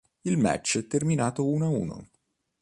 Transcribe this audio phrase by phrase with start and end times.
[0.21, 2.07] Il match è terminato uno a uno.